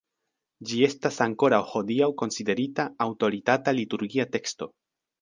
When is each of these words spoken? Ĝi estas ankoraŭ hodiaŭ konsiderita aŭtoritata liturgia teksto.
Ĝi 0.71 0.79
estas 0.87 1.19
ankoraŭ 1.25 1.59
hodiaŭ 1.75 2.09
konsiderita 2.23 2.89
aŭtoritata 3.09 3.79
liturgia 3.83 4.31
teksto. 4.39 4.75